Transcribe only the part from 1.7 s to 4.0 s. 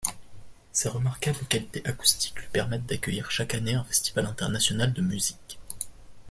acoustiques lui permettent d'accueillir chaque année un